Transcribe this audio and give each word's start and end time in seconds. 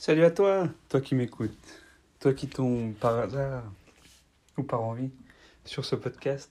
Salut 0.00 0.24
à 0.24 0.30
toi, 0.30 0.66
toi 0.88 1.02
qui 1.02 1.14
m'écoutes, 1.14 1.82
toi 2.20 2.32
qui 2.32 2.48
tombes 2.48 2.94
par 2.94 3.18
hasard 3.18 3.64
ou 4.56 4.62
par 4.62 4.80
envie 4.80 5.10
sur 5.66 5.84
ce 5.84 5.94
podcast. 5.94 6.50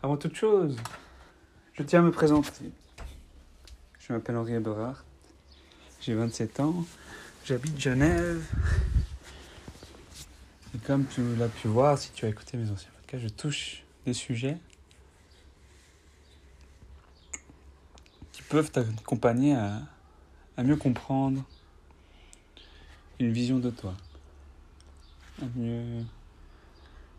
Avant 0.00 0.16
toute 0.16 0.36
chose, 0.36 0.76
je 1.72 1.82
tiens 1.82 1.98
à 1.98 2.02
me 2.02 2.12
présenter. 2.12 2.70
Je 3.98 4.12
m'appelle 4.12 4.36
Henri 4.36 4.52
Eberhardt, 4.52 5.04
j'ai 6.00 6.14
27 6.14 6.60
ans, 6.60 6.84
j'habite 7.44 7.80
Genève. 7.80 8.46
Et 10.72 10.78
comme 10.86 11.04
tu 11.06 11.34
l'as 11.34 11.48
pu 11.48 11.66
voir, 11.66 11.98
si 11.98 12.12
tu 12.12 12.26
as 12.26 12.28
écouté 12.28 12.56
mes 12.56 12.70
anciens 12.70 12.92
podcasts, 12.92 13.24
je 13.24 13.28
touche 13.28 13.82
des 14.06 14.14
sujets 14.14 14.56
qui 18.30 18.42
peuvent 18.42 18.70
t'accompagner 18.70 19.56
à, 19.56 19.80
à 20.56 20.62
mieux 20.62 20.76
comprendre 20.76 21.42
une 23.18 23.32
vision 23.32 23.58
de 23.58 23.70
toi, 23.70 23.94
à 25.40 25.46
mieux 25.56 26.04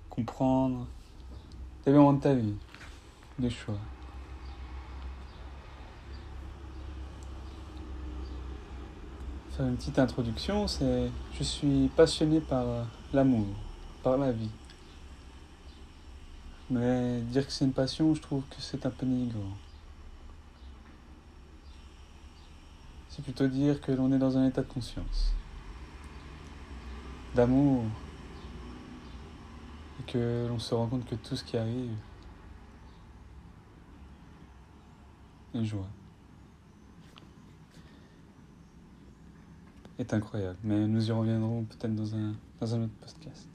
comprendre 0.10 0.88
les 1.86 1.94
moments 1.94 2.14
de 2.14 2.22
ta 2.22 2.36
vie, 2.36 2.55
des 3.40 3.50
choix. 3.50 3.80
Faire 9.52 9.68
une 9.68 9.77
petite 9.77 10.00
introduction, 10.00 10.68
c'est 10.68 11.10
je 11.34 11.44
suis 11.44 11.90
passionné 11.96 12.41
par 12.41 12.66
l'amour, 13.13 13.48
par 14.02 14.18
la 14.18 14.32
vie. 14.32 14.50
Mais 16.70 17.22
dire 17.22 17.46
que 17.46 17.52
c'est 17.52 17.66
une 17.66 17.74
passion, 17.74 18.16
je 18.16 18.22
trouve 18.22 18.44
que 18.50 18.55
c'est 18.60 18.86
un 18.86 18.90
peu 18.90 19.05
dénigrant. 19.05 19.58
C'est 23.16 23.22
plutôt 23.22 23.45
dire 23.45 23.79
que 23.79 23.91
l'on 23.91 24.12
est 24.12 24.18
dans 24.18 24.40
un 24.40 24.48
état 24.48 24.63
de 24.63 24.68
conscience, 24.68 25.35
d'amour, 27.35 27.85
et 29.99 30.12
que 30.12 30.48
l'on 30.49 30.57
se 30.57 30.74
rend 30.74 30.88
compte 30.88 31.05
que 31.05 31.13
tout 31.13 31.35
ce 31.35 31.43
qui 31.43 31.55
arrive 31.55 31.91
est 35.54 35.63
joie. 35.63 35.88
est 39.99 40.12
incroyable, 40.12 40.57
mais 40.63 40.88
nous 40.88 41.07
y 41.07 41.12
reviendrons 41.12 41.66
peut-être 41.66 41.93
dans 41.93 42.16
un, 42.16 42.34
dans 42.60 42.73
un 42.73 42.82
autre 42.85 42.93
podcast. 42.99 43.48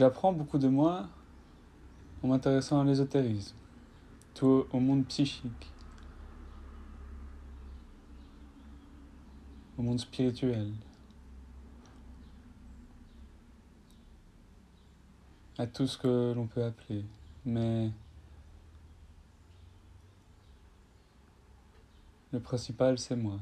J'apprends 0.00 0.32
beaucoup 0.32 0.56
de 0.56 0.66
moi 0.66 1.06
en 2.22 2.28
m'intéressant 2.28 2.80
à 2.80 2.84
l'ésotérisme, 2.84 3.54
au 4.40 4.80
monde 4.80 5.04
psychique, 5.04 5.70
au 9.76 9.82
monde 9.82 10.00
spirituel, 10.00 10.72
à 15.58 15.66
tout 15.66 15.86
ce 15.86 15.98
que 15.98 16.32
l'on 16.34 16.46
peut 16.46 16.64
appeler. 16.64 17.04
Mais 17.44 17.90
le 22.32 22.40
principal, 22.40 22.98
c'est 22.98 23.16
moi, 23.16 23.38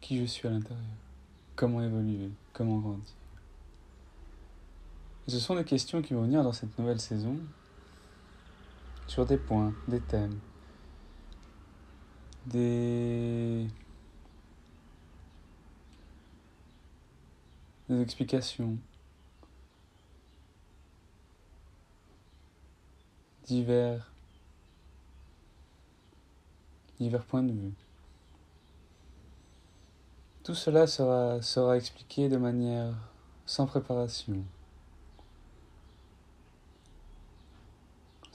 qui 0.00 0.18
je 0.18 0.24
suis 0.24 0.48
à 0.48 0.50
l'intérieur, 0.50 0.82
comment 1.56 1.82
évoluer, 1.82 2.30
comment 2.54 2.78
grandir. 2.78 3.17
Ce 5.28 5.38
sont 5.38 5.56
des 5.56 5.64
questions 5.64 6.00
qui 6.00 6.14
vont 6.14 6.22
venir 6.22 6.42
dans 6.42 6.54
cette 6.54 6.78
nouvelle 6.78 6.98
saison 6.98 7.36
sur 9.06 9.26
des 9.26 9.36
points, 9.36 9.74
des 9.86 10.00
thèmes, 10.00 10.40
des, 12.46 13.66
explications, 17.90 18.78
divers, 23.44 24.10
divers 26.98 27.24
points 27.26 27.42
de 27.42 27.52
vue. 27.52 27.74
Tout 30.42 30.54
cela 30.54 30.86
sera 30.86 31.76
expliqué 31.76 32.30
de 32.30 32.38
manière 32.38 32.94
sans 33.44 33.66
préparation. 33.66 34.42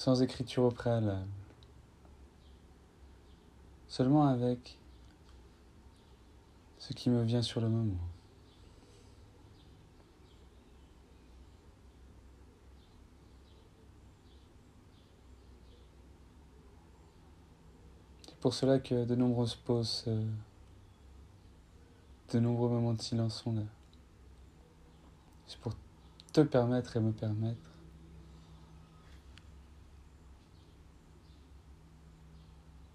Sans 0.03 0.21
écriture 0.21 0.65
au 0.65 0.69
préalable, 0.69 1.29
seulement 3.87 4.27
avec 4.27 4.77
ce 6.77 6.91
qui 6.91 7.09
me 7.09 7.23
vient 7.23 7.41
sur 7.41 7.61
le 7.61 7.69
moment. 7.69 7.95
C'est 18.27 18.35
pour 18.41 18.53
cela 18.53 18.79
que 18.79 19.05
de 19.05 19.15
nombreuses 19.15 19.55
pauses, 19.55 20.03
euh, 20.09 20.29
de 22.33 22.39
nombreux 22.41 22.67
moments 22.67 22.91
de 22.91 23.01
silence 23.01 23.41
sont 23.41 23.53
là. 23.53 23.61
C'est 25.47 25.59
pour 25.59 25.71
te 26.33 26.41
permettre 26.41 26.97
et 26.97 26.99
me 26.99 27.13
permettre 27.13 27.72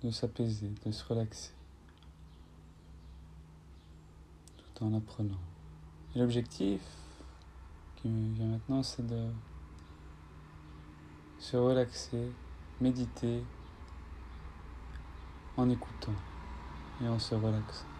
de 0.02 0.10
s'apaiser, 0.10 0.70
de 0.84 0.92
se 0.92 1.04
relaxer, 1.04 1.52
tout 4.56 4.84
en 4.84 4.94
apprenant. 4.94 5.40
Et 6.14 6.18
l'objectif 6.18 6.80
qui 7.96 8.08
me 8.08 8.34
vient 8.34 8.46
maintenant, 8.46 8.82
c'est 8.82 9.06
de 9.06 9.28
se 11.38 11.56
relaxer, 11.56 12.30
méditer 12.80 13.42
en 15.56 15.68
écoutant 15.68 16.14
et 17.02 17.08
en 17.08 17.18
se 17.18 17.34
relaxant. 17.34 17.97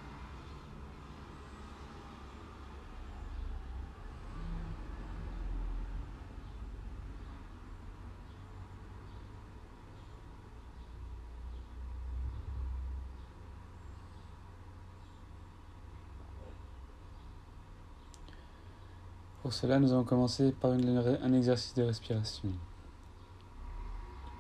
Pour 19.49 19.55
cela, 19.55 19.79
nous 19.79 19.91
allons 19.93 20.05
commencer 20.05 20.53
par 20.53 20.73
un 20.73 21.33
exercice 21.33 21.73
de 21.73 21.83
respiration 21.83 22.51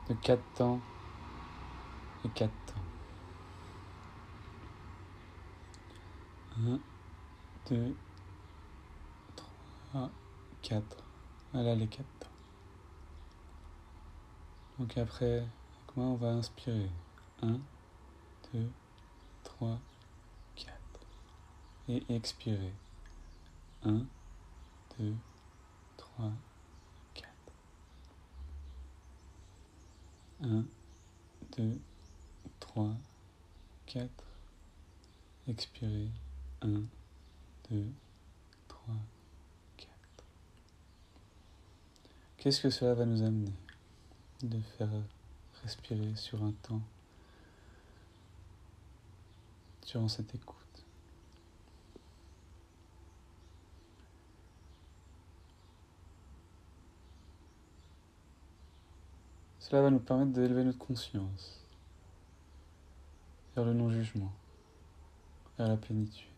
de 0.06 0.12
4 0.12 0.38
temps 0.54 0.80
et 2.26 2.28
4 2.28 2.52
temps. 2.66 2.74
1, 6.58 6.78
2, 7.70 7.96
3, 9.92 10.10
4. 10.60 10.84
Voilà 11.54 11.75
les 11.75 11.86
4 11.86 12.04
temps. 12.20 12.26
Donc 14.78 14.98
après, 14.98 15.38
avec 15.38 15.96
moi, 15.96 16.04
on 16.04 16.16
va 16.16 16.32
inspirer. 16.32 16.90
1, 17.40 17.58
2, 18.52 18.70
3, 19.42 19.78
4. 20.54 20.70
Et 21.88 22.04
expirer. 22.14 22.75
1, 23.86 23.92
2, 23.92 24.06
3, 24.99 26.33
4. 27.15 27.29
1, 30.43 30.65
2, 31.56 31.81
3, 32.59 32.97
4. 33.87 34.11
Expirez. 35.47 36.11
1, 36.62 36.83
2, 37.71 37.87
3, 38.67 38.95
4. 39.77 39.91
Qu'est-ce 42.39 42.61
que 42.61 42.71
cela 42.71 42.95
va 42.95 43.06
nous 43.06 43.23
amener 43.23 43.53
de 44.43 44.61
faire 44.77 44.91
respirer 45.62 46.17
sur 46.17 46.43
un 46.43 46.53
temps 46.62 46.83
durant 49.87 50.09
cette 50.09 50.35
écoute? 50.35 50.68
Cela 59.69 59.82
va 59.82 59.91
nous 59.91 59.99
permettre 59.99 60.32
d'élever 60.32 60.65
notre 60.65 60.79
conscience 60.79 61.61
vers 63.55 63.67
le 63.67 63.75
non-jugement, 63.75 64.32
vers 65.59 65.69
la 65.69 65.76
plénitude, 65.76 66.31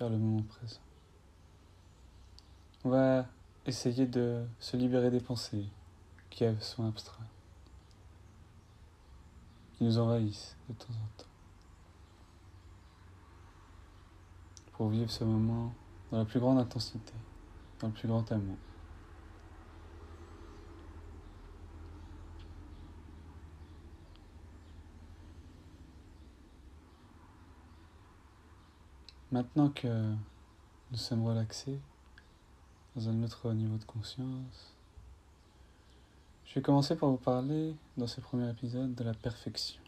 vers 0.00 0.10
le 0.10 0.18
moment 0.18 0.42
présent. 0.42 0.80
On 2.82 2.90
va 2.90 3.26
essayer 3.66 4.06
de 4.06 4.44
se 4.58 4.76
libérer 4.76 5.12
des 5.12 5.20
pensées, 5.20 5.64
qui 6.28 6.44
sont 6.58 6.88
abstraits, 6.88 7.24
qui 9.74 9.84
nous 9.84 9.98
envahissent 9.98 10.56
de 10.68 10.74
temps 10.74 10.92
en 10.92 11.22
temps. 11.22 11.28
Pour 14.72 14.88
vivre 14.88 15.08
ce 15.08 15.22
moment 15.22 15.72
dans 16.10 16.18
la 16.18 16.24
plus 16.24 16.40
grande 16.40 16.58
intensité, 16.58 17.12
dans 17.78 17.86
le 17.86 17.92
plus 17.92 18.08
grand 18.08 18.32
amour. 18.32 18.56
Maintenant 29.32 29.70
que 29.70 29.88
nous 30.90 30.98
sommes 30.98 31.26
relaxés 31.26 31.80
dans 32.94 33.08
un 33.08 33.22
autre 33.22 33.50
niveau 33.54 33.78
de 33.78 33.84
conscience, 33.84 34.74
je 36.44 36.56
vais 36.56 36.60
commencer 36.60 36.96
par 36.96 37.08
vous 37.08 37.16
parler 37.16 37.74
dans 37.96 38.06
ce 38.06 38.20
premier 38.20 38.50
épisode 38.50 38.94
de 38.94 39.02
la 39.02 39.14
perfection. 39.14 39.80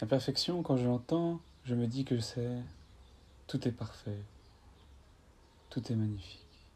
La 0.00 0.08
perfection, 0.08 0.64
quand 0.64 0.76
je 0.76 0.88
l'entends, 0.88 1.40
je 1.64 1.76
me 1.76 1.86
dis 1.86 2.04
que 2.04 2.18
c'est 2.18 2.58
tout 3.46 3.68
est 3.68 3.72
parfait, 3.72 4.24
tout 5.70 5.92
est 5.92 5.94
magnifique. 5.94 6.66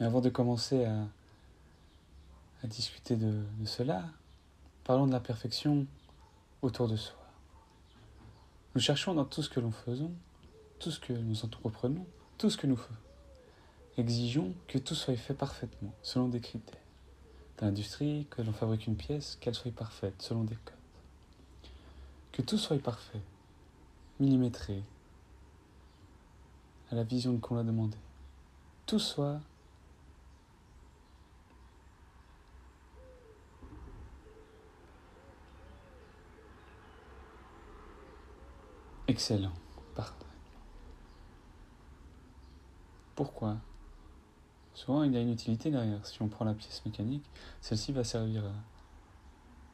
Mais 0.00 0.06
avant 0.06 0.22
de 0.22 0.30
commencer 0.30 0.86
à, 0.86 1.06
discuter 2.64 3.16
de 3.16 3.44
cela, 3.66 4.06
parlons 4.84 5.06
de 5.06 5.12
la 5.12 5.20
perfection 5.20 5.86
autour 6.62 6.88
de 6.88 6.96
soi. 6.96 7.17
Nous 8.78 8.84
cherchons 8.84 9.12
dans 9.12 9.24
tout 9.24 9.42
ce 9.42 9.48
que 9.48 9.58
nous 9.58 9.72
faisons, 9.72 10.12
tout 10.78 10.92
ce 10.92 11.00
que 11.00 11.12
nous 11.12 11.44
entreprenons, 11.44 12.06
tout 12.38 12.48
ce 12.48 12.56
que 12.56 12.68
nous 12.68 12.76
faisons. 12.76 13.00
Exigeons 13.96 14.54
que 14.68 14.78
tout 14.78 14.94
soit 14.94 15.16
fait 15.16 15.34
parfaitement, 15.34 15.92
selon 16.00 16.28
des 16.28 16.38
critères. 16.38 16.78
Dans 17.56 17.66
l'industrie, 17.66 18.28
que 18.30 18.40
l'on 18.40 18.52
fabrique 18.52 18.86
une 18.86 18.94
pièce, 18.94 19.36
qu'elle 19.40 19.56
soit 19.56 19.72
parfaite, 19.72 20.14
selon 20.22 20.44
des 20.44 20.54
codes. 20.54 20.76
Que 22.30 22.40
tout 22.40 22.56
soit 22.56 22.78
parfait, 22.78 23.20
millimétré, 24.20 24.84
à 26.92 26.94
la 26.94 27.02
vision 27.02 27.36
qu'on 27.38 27.56
l'a 27.56 27.64
demandé. 27.64 27.96
Tout 28.86 29.00
soit 29.00 29.40
Excellent. 39.08 39.54
Parfait. 39.94 40.26
Pourquoi? 43.14 43.56
Souvent, 44.74 45.02
il 45.02 45.14
y 45.14 45.16
a 45.16 45.20
une 45.22 45.32
utilité 45.32 45.70
derrière. 45.70 46.04
Si 46.06 46.20
on 46.20 46.28
prend 46.28 46.44
la 46.44 46.52
pièce 46.52 46.84
mécanique, 46.84 47.24
celle-ci 47.62 47.90
va 47.92 48.04
servir 48.04 48.44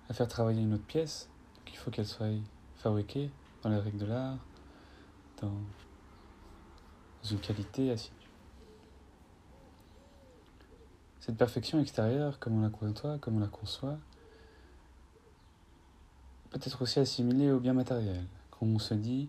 à, 0.08 0.14
faire 0.14 0.28
travailler 0.28 0.62
une 0.62 0.74
autre 0.74 0.86
pièce. 0.86 1.28
Donc, 1.56 1.74
il 1.74 1.76
faut 1.76 1.90
qu'elle 1.90 2.06
soit 2.06 2.28
fabriquée 2.76 3.28
dans 3.62 3.70
les 3.70 3.78
règles 3.78 3.98
de 3.98 4.06
l'art, 4.06 4.38
dans, 5.42 5.52
une 7.28 7.40
qualité 7.40 7.90
assidue. 7.90 8.14
Cette 11.18 11.36
perfection 11.36 11.80
extérieure, 11.80 12.38
comme 12.38 12.58
on 12.58 12.62
la 12.62 12.68
conçoit, 12.68 13.18
comme 13.18 13.38
on 13.38 13.40
la 13.40 13.48
conçoit, 13.48 13.98
peut 16.50 16.60
être 16.62 16.82
aussi 16.82 17.00
assimilée 17.00 17.50
au 17.50 17.58
bien 17.58 17.72
matériel 17.72 18.24
on 18.64 18.78
se 18.78 18.94
dit 18.94 19.28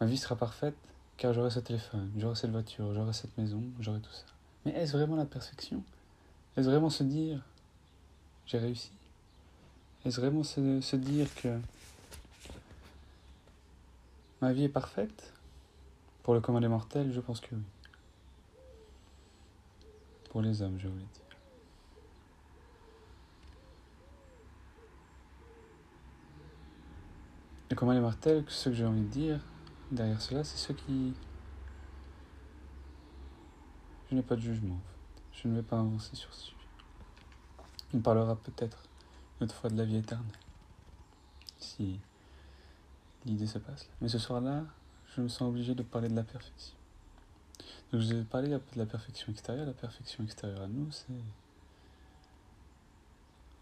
ma 0.00 0.06
vie 0.06 0.16
sera 0.16 0.36
parfaite 0.36 0.76
car 1.16 1.32
j'aurai 1.32 1.50
ce 1.50 1.60
téléphone, 1.60 2.10
j'aurai 2.16 2.34
cette 2.34 2.50
voiture, 2.50 2.92
j'aurai 2.94 3.12
cette 3.12 3.36
maison, 3.38 3.62
j'aurai 3.80 4.00
tout 4.00 4.12
ça. 4.12 4.24
Mais 4.64 4.72
est-ce 4.72 4.96
vraiment 4.96 5.16
la 5.16 5.26
perfection? 5.26 5.82
Est-ce 6.56 6.68
vraiment 6.68 6.90
se 6.90 7.02
dire 7.02 7.40
j'ai 8.46 8.58
réussi? 8.58 8.92
Est-ce 10.04 10.20
vraiment 10.20 10.42
se, 10.42 10.96
dire 10.96 11.34
que 11.36 11.58
ma 14.40 14.52
vie 14.52 14.64
est 14.64 14.68
parfaite? 14.68 15.32
Pour 16.22 16.34
le 16.34 16.40
commun 16.40 16.60
des 16.60 16.68
mortels, 16.68 17.12
je 17.12 17.20
pense 17.20 17.40
que 17.40 17.54
oui. 17.54 17.62
Pour 20.30 20.42
les 20.42 20.62
hommes, 20.62 20.78
je 20.78 20.88
voulais 20.88 21.04
dire. 21.14 21.23
Et 27.70 27.74
comment 27.74 27.92
les 27.92 28.00
mortels, 28.00 28.44
ce 28.48 28.68
que 28.68 28.74
j'ai 28.74 28.84
envie 28.84 29.02
de 29.02 29.08
dire 29.08 29.40
derrière 29.90 30.20
cela, 30.20 30.44
c'est 30.44 30.58
ceux 30.58 30.74
qui. 30.74 31.14
Je 34.10 34.14
n'ai 34.14 34.22
pas 34.22 34.36
de 34.36 34.40
jugement. 34.40 34.78
Je 35.32 35.48
ne 35.48 35.56
vais 35.56 35.62
pas 35.62 35.78
avancer 35.78 36.14
sur 36.14 36.32
ce 36.32 36.42
sujet. 36.42 36.56
On 37.94 38.00
parlera 38.00 38.36
peut-être 38.36 38.82
une 39.40 39.44
autre 39.44 39.54
fois 39.54 39.70
de 39.70 39.76
la 39.76 39.84
vie 39.84 39.96
éternelle. 39.96 40.26
Si 41.58 41.98
l'idée 43.24 43.46
se 43.46 43.58
passe. 43.58 43.88
Mais 44.00 44.08
ce 44.08 44.18
soir-là, 44.18 44.64
je 45.14 45.20
me 45.22 45.28
sens 45.28 45.48
obligé 45.48 45.74
de 45.74 45.82
parler 45.82 46.08
de 46.08 46.16
la 46.16 46.22
perfection. 46.22 46.74
Donc 47.92 48.02
je 48.02 48.22
parler 48.22 48.52
un 48.52 48.58
peu 48.58 48.74
de 48.74 48.80
la 48.80 48.86
perfection 48.86 49.32
extérieure. 49.32 49.66
La 49.66 49.72
perfection 49.72 50.24
extérieure 50.24 50.62
à 50.62 50.66
nous, 50.66 50.90
c'est. 50.90 51.12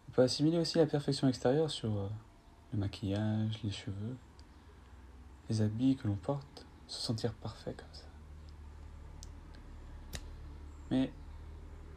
On 0.08 0.12
peut 0.12 0.22
assimiler 0.22 0.58
aussi 0.58 0.78
la 0.78 0.86
perfection 0.86 1.28
extérieure 1.28 1.70
sur 1.70 1.96
euh, 1.96 2.08
le 2.72 2.78
maquillage, 2.78 3.62
les 3.62 3.70
cheveux, 3.70 4.16
les 5.48 5.62
habits 5.62 5.96
que 5.96 6.08
l'on 6.08 6.16
porte, 6.16 6.66
se 6.86 7.00
sentir 7.00 7.34
parfait 7.34 7.74
comme 7.74 7.92
ça. 7.92 8.06
Mais 10.90 11.12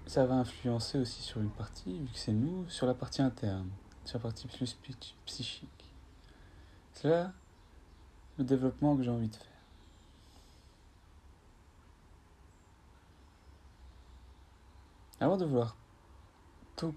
ça 0.05 0.25
va 0.25 0.35
influencer 0.35 0.99
aussi 0.99 1.21
sur 1.21 1.41
une 1.41 1.49
partie, 1.49 1.99
vu 1.99 2.07
que 2.11 2.17
c'est 2.17 2.33
nous, 2.33 2.69
sur 2.69 2.87
la 2.87 2.93
partie 2.93 3.21
interne, 3.21 3.69
sur 4.03 4.19
la 4.19 4.23
partie 4.23 4.47
plus 4.47 4.77
psychique. 5.25 5.93
C'est 6.93 7.09
là 7.09 7.33
le 8.37 8.43
développement 8.43 8.95
que 8.95 9.03
j'ai 9.03 9.09
envie 9.09 9.29
de 9.29 9.35
faire. 9.35 9.47
Avant 15.19 15.37
de 15.37 15.45
vouloir 15.45 15.75
tout, 16.75 16.93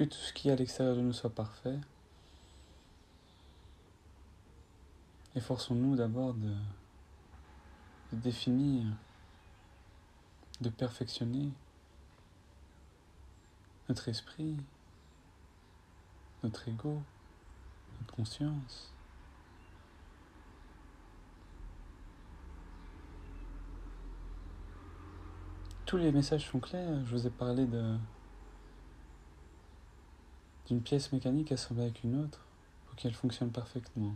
que 0.00 0.04
tout 0.06 0.16
ce 0.18 0.32
qui 0.32 0.48
est 0.48 0.52
à 0.52 0.56
l'extérieur 0.56 0.96
de 0.96 1.02
nous 1.02 1.12
soit 1.12 1.28
parfait. 1.28 1.78
Efforçons-nous 5.36 5.94
d'abord 5.94 6.32
de, 6.32 6.54
définir, 8.10 8.86
de 10.62 10.70
perfectionner 10.70 11.50
notre 13.90 14.08
esprit, 14.08 14.56
notre 16.42 16.66
ego, 16.66 17.02
notre 18.00 18.14
conscience. 18.14 18.94
Tous 25.84 25.98
les 25.98 26.10
messages 26.10 26.48
sont 26.48 26.58
clairs. 26.58 27.04
Je 27.04 27.10
vous 27.14 27.26
ai 27.26 27.30
parlé 27.30 27.66
de 27.66 27.98
d'une 30.70 30.80
pièce 30.80 31.10
mécanique 31.12 31.50
assemblée 31.50 31.82
avec 31.82 32.04
une 32.04 32.22
autre 32.22 32.46
pour 32.86 32.94
qu'elle 32.94 33.12
fonctionne 33.12 33.50
parfaitement. 33.50 34.14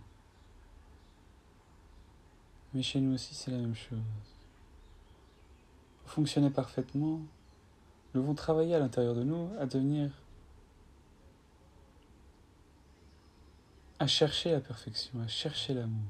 Mais 2.73 2.83
chez 2.83 3.01
nous 3.01 3.15
aussi, 3.15 3.35
c'est 3.35 3.51
la 3.51 3.57
même 3.57 3.75
chose. 3.75 3.99
Pour 6.03 6.13
fonctionner 6.13 6.51
parfaitement, 6.51 7.21
nous 8.15 8.21
devons 8.21 8.35
travailler 8.35 8.77
à 8.77 8.79
l'intérieur 8.79 9.17
de 9.17 9.25
nous 9.25 9.51
à 9.59 9.67
devenir 9.67 10.13
à 13.99 14.07
chercher 14.07 14.53
la 14.53 14.61
perfection, 14.61 15.21
à 15.23 15.27
chercher 15.27 15.75
l'amour, 15.75 16.07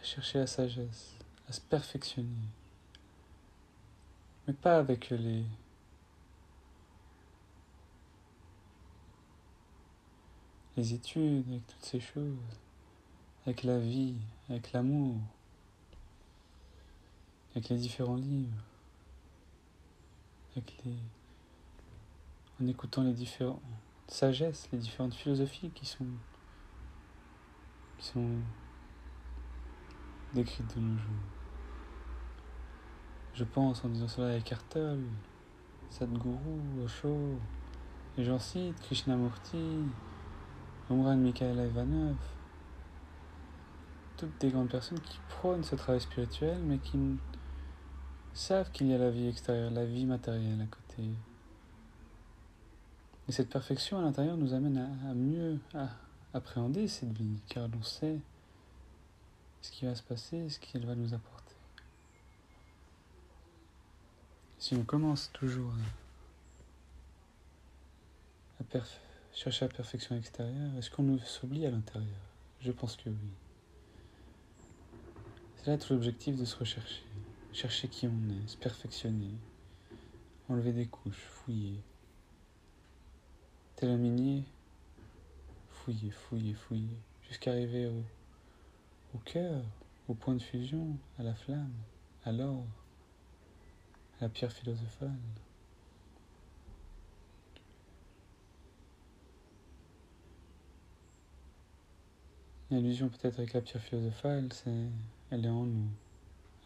à 0.00 0.04
chercher 0.04 0.38
la 0.38 0.46
sagesse, 0.46 1.14
à 1.48 1.52
se 1.52 1.60
perfectionner. 1.60 2.28
Mais 4.46 4.54
pas 4.54 4.78
avec 4.78 5.10
les 5.10 5.44
les 10.76 10.94
études, 10.94 11.48
avec 11.48 11.66
toutes 11.66 11.84
ces 11.84 12.00
choses, 12.00 12.36
avec 13.46 13.62
la 13.62 13.78
vie, 13.78 14.16
avec 14.48 14.72
l'amour, 14.72 15.16
avec 17.54 17.68
les 17.68 17.76
différents 17.76 18.16
livres, 18.16 18.62
avec 20.56 20.74
les... 20.84 20.94
en 22.60 22.66
écoutant 22.68 23.02
les 23.02 23.12
différentes 23.12 23.60
sagesses, 24.08 24.68
les 24.72 24.78
différentes 24.78 25.14
philosophies 25.14 25.70
qui 25.70 25.86
sont 25.86 26.06
qui 27.98 28.06
sont 28.08 28.38
décrites 30.34 30.74
de 30.74 30.80
nos 30.80 30.98
jours. 30.98 31.10
Je 33.34 33.44
pense 33.44 33.84
en 33.84 33.88
disant 33.88 34.08
cela 34.08 34.28
avec 34.30 34.44
Cartel, 34.44 35.00
Sadhguru, 35.90 36.82
Osho, 36.84 37.38
et 38.18 38.24
j'en 38.24 38.38
cite 38.38 38.78
Krishnamurti, 38.80 39.84
Umran 40.92 41.16
Mikhail 41.16 41.56
Ivanov, 41.56 42.16
toutes 44.18 44.38
des 44.40 44.50
grandes 44.50 44.70
personnes 44.70 45.00
qui 45.00 45.18
prônent 45.28 45.64
ce 45.64 45.74
travail 45.74 46.00
spirituel, 46.00 46.58
mais 46.62 46.78
qui 46.78 46.98
savent 48.34 48.70
qu'il 48.72 48.88
y 48.88 48.94
a 48.94 48.98
la 48.98 49.10
vie 49.10 49.26
extérieure, 49.26 49.70
la 49.70 49.86
vie 49.86 50.04
matérielle 50.04 50.60
à 50.60 50.66
côté. 50.66 51.08
Et 53.28 53.32
cette 53.32 53.48
perfection 53.48 53.98
à 53.98 54.02
l'intérieur 54.02 54.36
nous 54.36 54.52
amène 54.52 54.78
à, 54.78 55.14
mieux 55.14 55.58
appréhender 56.34 56.88
cette 56.88 57.12
vie, 57.12 57.40
car 57.48 57.68
l'on 57.68 57.82
sait 57.82 58.18
ce 59.62 59.70
qui 59.70 59.86
va 59.86 59.94
se 59.94 60.02
passer, 60.02 60.48
ce 60.50 60.58
qu'elle 60.58 60.84
va 60.84 60.94
nous 60.94 61.14
apporter. 61.14 61.54
Si 64.58 64.74
on 64.74 64.84
commence 64.84 65.30
toujours 65.32 65.72
à, 68.60 68.64
chercher 69.32 69.66
la 69.66 69.74
perfection 69.74 70.16
extérieure, 70.16 70.76
est-ce 70.76 70.90
qu'on 70.90 71.18
s'oublie 71.18 71.66
à 71.66 71.70
l'intérieur? 71.70 72.20
Je 72.60 72.70
pense 72.70 72.96
que 72.96 73.08
oui. 73.08 73.30
C'est 75.56 75.66
là 75.68 75.78
tout 75.78 75.92
l'objectif 75.92 76.36
de 76.36 76.44
se 76.44 76.56
rechercher. 76.56 77.04
Chercher 77.52 77.88
qui 77.88 78.06
on 78.06 78.28
est, 78.30 78.48
se 78.48 78.56
perfectionner, 78.56 79.34
enlever 80.48 80.72
des 80.72 80.86
couches, 80.86 81.24
fouiller. 81.24 81.80
Tel 83.76 83.90
un 83.90 83.96
minier, 83.96 84.44
fouiller, 85.68 86.10
fouiller, 86.10 86.54
fouiller, 86.54 86.96
jusqu'à 87.28 87.52
arriver 87.52 87.90
au, 89.14 89.18
cœur, 89.18 89.62
au 90.08 90.14
point 90.14 90.34
de 90.34 90.42
fusion, 90.42 90.96
à 91.18 91.22
la 91.22 91.34
flamme, 91.34 91.74
à 92.24 92.32
l'or 92.32 92.64
la 94.20 94.28
pierre 94.28 94.52
philosophale. 94.52 95.10
L'illusion 102.72 103.10
peut-être 103.10 103.38
avec 103.38 103.52
la 103.52 103.60
pierre 103.60 103.82
philosophale, 103.82 104.48
c'est 104.50 104.86
elle 105.30 105.44
est 105.44 105.50
en 105.50 105.66
nous, 105.66 105.90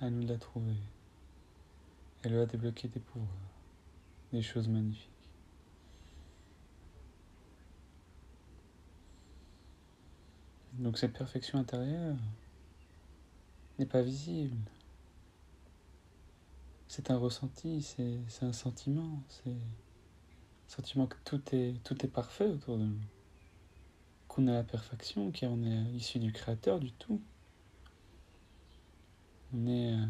à 0.00 0.08
nous 0.08 0.22
de 0.22 0.28
la 0.28 0.38
trouver. 0.38 0.76
Elle 2.22 2.36
va 2.36 2.46
débloquer 2.46 2.86
des 2.86 3.00
pouvoirs, 3.00 3.28
des 4.32 4.40
choses 4.40 4.68
magnifiques. 4.68 5.10
Donc 10.74 10.96
cette 10.96 11.12
perfection 11.12 11.58
intérieure 11.58 12.16
n'est 13.80 13.86
pas 13.86 14.02
visible. 14.02 14.56
C'est 16.86 17.10
un 17.10 17.16
ressenti, 17.16 17.82
c'est 17.82 18.44
un 18.44 18.52
sentiment, 18.52 19.24
c'est 19.28 19.50
un 19.50 20.68
sentiment 20.68 21.08
que 21.08 21.16
tout 21.24 21.42
est, 21.52 21.82
tout 21.82 22.06
est 22.06 22.08
parfait 22.08 22.46
autour 22.46 22.78
de 22.78 22.84
nous. 22.84 23.15
Qu'on 24.36 24.48
a 24.48 24.52
la 24.52 24.64
perfection, 24.64 25.32
qu'on 25.32 25.62
est 25.62 25.94
issu 25.94 26.18
du 26.18 26.30
Créateur 26.30 26.78
du 26.78 26.92
tout. 26.92 27.22
On 29.54 29.66
est 29.66 29.94
euh, 29.94 30.04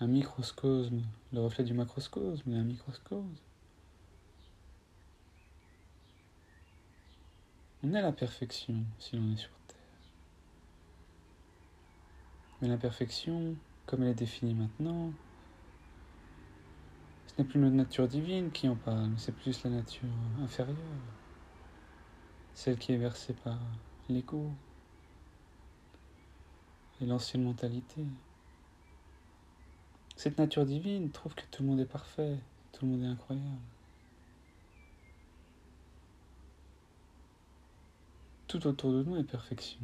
un 0.00 0.06
microscosme, 0.06 1.02
le 1.34 1.40
reflet 1.40 1.62
du 1.62 1.74
macroscosme, 1.74 2.42
mais 2.46 2.56
un 2.56 2.64
microscosme. 2.64 3.36
On 7.82 7.92
est 7.92 8.00
la 8.00 8.12
perfection 8.12 8.76
si 8.98 9.16
l'on 9.16 9.30
est 9.34 9.36
sur 9.36 9.50
Terre. 9.68 9.76
Mais 12.62 12.68
l'imperfection, 12.68 13.56
comme 13.84 14.04
elle 14.04 14.12
est 14.12 14.14
définie 14.14 14.54
maintenant, 14.54 15.12
ce 17.26 17.34
n'est 17.36 17.46
plus 17.46 17.60
notre 17.60 17.76
nature 17.76 18.08
divine 18.08 18.50
qui 18.52 18.70
en 18.70 18.76
parle, 18.76 19.10
c'est 19.18 19.36
plus 19.36 19.64
la 19.64 19.70
nature 19.70 20.08
inférieure, 20.40 20.78
celle 22.54 22.78
qui 22.78 22.92
est 22.92 22.96
versée 22.96 23.34
par 23.34 23.58
l'ego 24.08 24.50
et 27.00 27.06
l'ancienne 27.06 27.44
mentalité. 27.44 28.04
Cette 30.16 30.38
nature 30.38 30.66
divine 30.66 31.10
trouve 31.10 31.34
que 31.34 31.44
tout 31.50 31.62
le 31.62 31.68
monde 31.68 31.80
est 31.80 31.86
parfait, 31.86 32.38
tout 32.72 32.84
le 32.84 32.92
monde 32.92 33.02
est 33.02 33.06
incroyable. 33.06 33.46
Tout 38.46 38.66
autour 38.66 38.92
de 38.92 39.02
nous 39.02 39.16
est 39.16 39.24
perfection. 39.24 39.80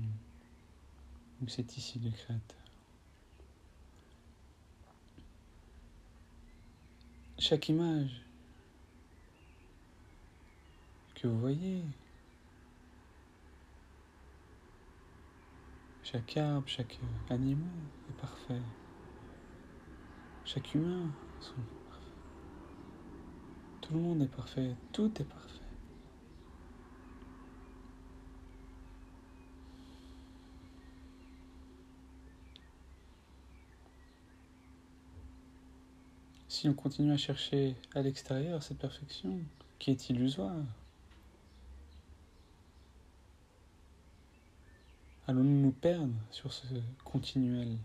Donc 1.40 1.50
c'est 1.50 1.76
ici 1.76 1.98
le 1.98 2.10
Créateur. 2.10 2.58
chaque 7.38 7.68
image 7.68 8.20
que 11.14 11.28
vous 11.28 11.38
voyez, 11.38 11.82
chaque 16.10 16.38
arbre, 16.38 16.66
chaque 16.66 16.98
animal 17.28 17.68
est 18.08 18.18
parfait. 18.18 18.62
Chaque 20.46 20.74
humain 20.74 21.10
sont 21.38 21.60
parfaits. 21.86 22.14
Tout 23.82 23.92
le 23.92 24.00
monde 24.00 24.22
est 24.22 24.34
parfait, 24.34 24.74
tout 24.92 25.12
est 25.20 25.24
parfait. 25.24 25.54
si 36.48 36.68
on 36.68 36.74
continue 36.74 37.12
à 37.12 37.16
chercher 37.16 37.76
à 37.94 38.02
l'extérieur 38.02 38.64
cette 38.64 38.78
perfection 38.78 39.38
qui 39.78 39.92
est 39.92 40.10
illusoire, 40.10 40.64
allons-nous 45.28 45.60
nous 45.60 45.72
perdre 45.72 46.14
sur 46.30 46.52
ce 46.52 46.64
continuel 47.04 47.76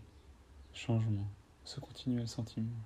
changement, 0.72 1.26
ce 1.64 1.78
continuel 1.78 2.26
sentiment 2.26 2.80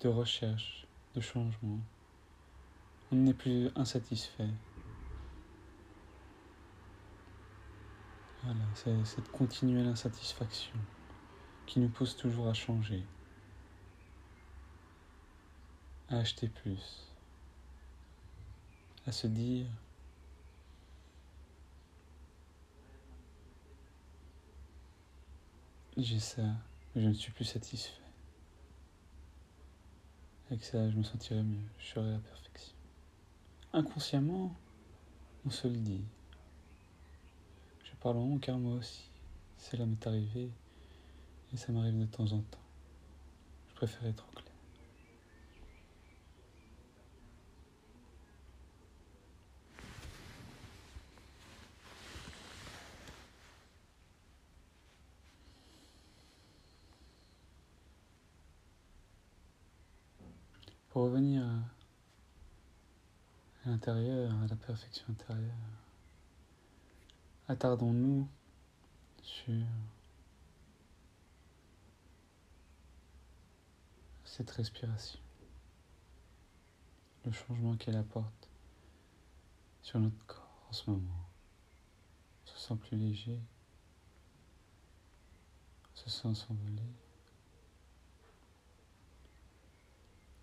de 0.00 0.08
recherche, 0.08 0.86
de 1.14 1.20
changement? 1.20 1.80
On 3.10 3.16
n'est 3.16 3.34
plus 3.34 3.70
insatisfait. 3.74 4.50
Voilà, 8.44 8.64
c'est 8.74 9.04
cette 9.06 9.30
continuelle 9.30 9.86
insatisfaction 9.86 10.78
qui 11.66 11.80
nous 11.80 11.88
pousse 11.88 12.14
toujours 12.14 12.48
à 12.48 12.54
changer 12.54 13.02
à 16.10 16.18
acheter 16.18 16.48
plus, 16.48 17.12
à 19.06 19.12
se 19.12 19.26
dire 19.26 19.66
j'ai 26.02 26.20
ça, 26.20 26.42
mais 26.94 27.02
je 27.02 27.08
ne 27.08 27.12
suis 27.12 27.32
plus 27.32 27.44
satisfait. 27.44 27.92
Avec 30.46 30.62
ça, 30.64 30.88
je 30.90 30.96
me 30.96 31.02
sentirais 31.02 31.42
mieux, 31.42 31.66
je 31.78 31.86
serais 31.86 32.08
à 32.08 32.12
la 32.12 32.18
perfection. 32.18 32.74
Inconsciemment, 33.72 34.56
on 35.44 35.50
se 35.50 35.66
le 35.66 35.76
dit. 35.76 36.04
Je 37.84 37.94
parle 37.96 38.18
en 38.18 38.26
mon 38.26 38.38
car 38.38 38.58
moi 38.58 38.76
aussi, 38.76 39.10
cela 39.58 39.86
m'est 39.86 40.06
arrivé 40.06 40.50
et 41.52 41.56
ça 41.56 41.72
m'arrive 41.72 41.98
de 41.98 42.06
temps 42.06 42.32
en 42.32 42.40
temps. 42.42 42.58
Je 43.70 43.74
préfère 43.74 44.06
être 44.06 44.26
clair. 44.30 44.47
Pour 60.98 61.04
revenir 61.04 61.44
à 63.64 63.68
l'intérieur, 63.68 64.34
à 64.42 64.48
la 64.48 64.56
perfection 64.56 65.04
intérieure, 65.10 65.54
attardons-nous 67.46 68.26
sur 69.22 69.64
cette 74.24 74.50
respiration, 74.50 75.20
le 77.24 77.30
changement 77.30 77.76
qu'elle 77.76 77.94
apporte 77.94 78.48
sur 79.82 80.00
notre 80.00 80.26
corps 80.26 80.66
en 80.68 80.72
ce 80.72 80.90
moment. 80.90 81.28
On 82.42 82.46
se 82.48 82.58
sent 82.58 82.74
plus 82.74 82.96
léger, 82.96 83.40
on 85.92 85.96
se 85.96 86.10
sent 86.10 86.34
s'envoler. 86.34 86.82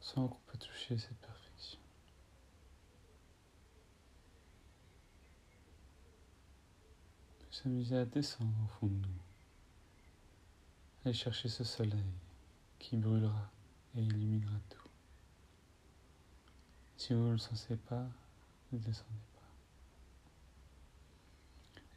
Sans 0.05 0.27
qu'on 0.27 0.39
peut 0.45 0.57
toucher 0.59 0.99
cette 0.99 1.17
perfection. 1.17 1.79
On 7.31 7.43
peut 7.43 7.51
s'amuser 7.51 7.97
à 7.97 8.05
descendre 8.05 8.53
au 8.63 8.67
fond 8.67 8.85
de 8.85 8.93
nous, 8.93 9.21
aller 11.03 11.13
chercher 11.13 11.49
ce 11.49 11.63
soleil 11.63 12.05
qui 12.77 12.97
brûlera 12.97 13.49
et 13.95 14.03
illuminera 14.03 14.59
tout. 14.69 14.87
Si 16.97 17.15
vous 17.15 17.23
ne 17.23 17.31
le 17.31 17.37
sentez 17.39 17.75
pas, 17.75 18.07
ne 18.73 18.77
descendez 18.77 19.09
pas. 19.33 19.41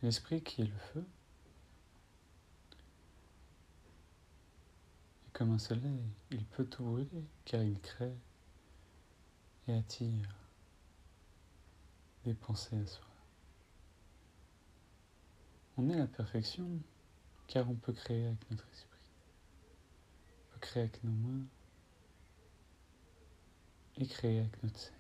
L'esprit 0.02 0.42
qui 0.42 0.62
est 0.62 0.66
le 0.66 0.78
feu 0.94 1.04
comme 5.38 5.52
un 5.52 5.59
soleil, 5.59 6.02
il 6.33 6.45
peut 6.45 6.64
tout 6.64 6.83
brûler 6.83 7.25
car 7.45 7.62
il 7.62 7.80
crée 7.80 8.12
et 9.68 9.73
attire 9.73 10.35
des 12.25 12.35
pensées 12.35 12.76
à 12.76 12.85
soi. 12.85 13.07
On 15.76 15.88
est 15.90 15.97
la 15.97 16.09
perfection 16.09 16.68
car 17.47 17.71
on 17.71 17.76
peut 17.76 17.92
créer 17.92 18.26
avec 18.26 18.50
notre 18.50 18.68
esprit, 18.73 18.99
on 20.42 20.54
peut 20.54 20.59
créer 20.59 20.83
avec 20.83 21.04
nos 21.04 21.12
mains 21.12 21.47
et 23.97 24.09
créer 24.09 24.40
avec 24.40 24.61
notre 24.64 24.80
sexe, 24.80 24.97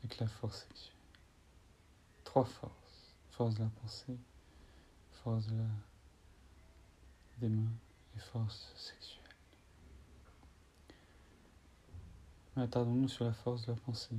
avec 0.00 0.18
la 0.18 0.26
force 0.26 0.66
sexuelle. 0.66 0.96
Trois 2.24 2.44
forces, 2.44 3.14
force 3.30 3.54
de 3.54 3.62
la 3.62 3.70
pensée, 3.80 4.18
force 5.22 5.46
de 5.46 5.56
la, 5.56 5.68
des 7.38 7.48
mains 7.48 7.70
et 8.16 8.18
force 8.18 8.72
sexuelle. 8.74 9.18
Mais 12.47 12.47
attardons-nous 12.60 13.08
sur 13.08 13.24
la 13.24 13.32
force 13.32 13.66
de 13.66 13.72
la 13.72 13.78
pensée. 13.78 14.16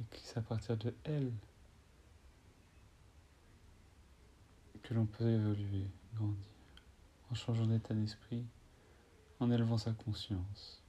Et 0.00 0.04
c'est 0.22 0.38
à 0.38 0.42
partir 0.42 0.76
de 0.76 0.94
elle 1.04 1.32
que 4.82 4.94
l'on 4.94 5.06
peut 5.06 5.28
évoluer, 5.28 5.86
grandir, 6.14 6.50
en 7.30 7.34
changeant 7.34 7.66
d'état 7.66 7.94
d'esprit, 7.94 8.44
en 9.40 9.50
élevant 9.50 9.78
sa 9.78 9.92
conscience. 9.92 10.82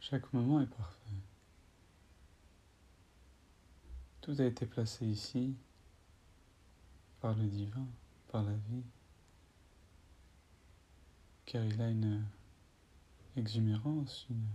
Chaque 0.00 0.32
moment 0.32 0.60
est 0.60 0.66
parfait. 0.66 1.25
Tout 4.26 4.34
a 4.40 4.44
été 4.44 4.66
placé 4.66 5.06
ici 5.06 5.54
par 7.20 7.36
le 7.36 7.46
divin, 7.46 7.86
par 8.26 8.42
la 8.42 8.54
vie, 8.54 8.82
car 11.44 11.64
il 11.64 11.80
a 11.80 11.88
une 11.88 12.26
exumérance, 13.36 14.26
une, 14.28 14.48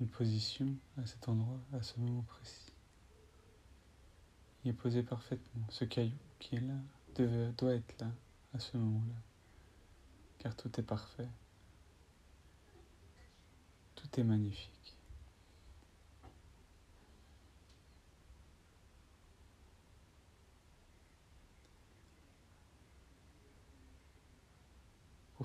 une 0.00 0.08
position 0.08 0.74
à 1.00 1.06
cet 1.06 1.28
endroit, 1.28 1.60
à 1.72 1.82
ce 1.82 2.00
moment 2.00 2.22
précis. 2.22 2.72
Il 4.64 4.70
est 4.70 4.74
posé 4.74 5.04
parfaitement. 5.04 5.64
Ce 5.70 5.84
caillou 5.84 6.18
qui 6.40 6.56
est 6.56 6.62
là 6.62 6.80
doit 7.56 7.74
être 7.74 8.00
là 8.00 8.10
à 8.54 8.58
ce 8.58 8.76
moment-là, 8.76 9.22
car 10.40 10.56
tout 10.56 10.80
est 10.80 10.84
parfait. 10.84 11.28
Tout 13.94 14.18
est 14.18 14.24
magnifique. 14.24 14.81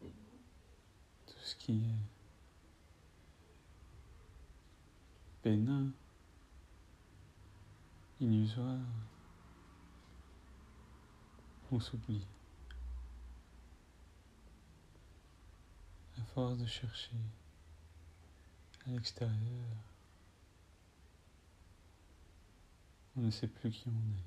tout 0.00 1.38
ce 1.44 1.54
qui 1.54 1.78
est 1.78 1.94
bénin, 5.44 5.92
illusoire, 8.20 8.80
on 11.70 11.78
s'oublie. 11.78 12.26
À 16.18 16.24
force 16.34 16.58
de 16.58 16.66
chercher 16.66 17.14
à 18.88 18.92
l'extérieur, 18.92 19.66
on 23.16 23.20
ne 23.22 23.30
sait 23.30 23.48
plus 23.48 23.70
qui 23.70 23.88
on 23.88 23.92
est. 23.92 24.24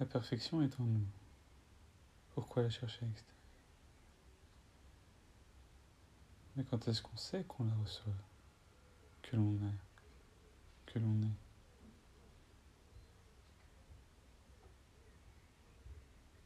La 0.00 0.06
perfection 0.06 0.62
est 0.62 0.80
en 0.80 0.84
nous. 0.84 1.06
Pourquoi 2.34 2.62
la 2.62 2.70
chercher 2.70 3.04
à 3.04 3.08
l'extérieur? 3.08 3.34
Mais 6.56 6.64
quand 6.64 6.88
est-ce 6.88 7.02
qu'on 7.02 7.16
sait 7.16 7.44
qu'on 7.44 7.64
la 7.64 7.74
reçoit, 7.74 8.12
que 9.22 9.36
l'on 9.36 9.54
est 9.54 9.88
que 10.92 10.98
l'on 10.98 11.22
est. 11.22 11.36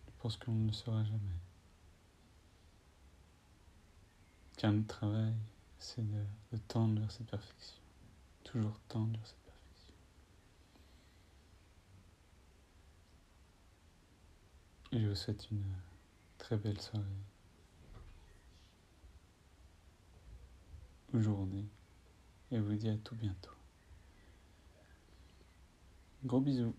Je 0.07 0.13
pense 0.21 0.37
qu'on 0.37 0.53
ne 0.53 0.67
le 0.67 0.73
saura 0.73 1.05
jamais. 1.05 1.19
Car 4.63 4.73
notre 4.73 4.87
travail, 4.87 5.35
c'est 5.81 6.09
de, 6.09 6.57
tendre 6.69 7.01
vers 7.01 7.11
cette 7.11 7.27
perfection. 7.27 7.81
Toujours 8.45 8.79
tendre 8.87 9.11
vers 9.19 9.27
cette 9.27 9.43
perfection. 9.43 9.95
Je 14.93 15.09
vous 15.09 15.15
souhaite 15.17 15.51
une 15.51 15.65
très 16.39 16.57
belle 16.57 16.81
soirée. 16.81 17.05
Ou 21.13 21.21
journée. 21.21 21.67
Et 22.53 22.61
vous 22.61 22.77
dis 22.77 22.89
à 22.89 22.97
tout 22.99 23.17
bientôt. 23.17 23.57
Gros 26.25 26.41
bisous. 26.41 26.77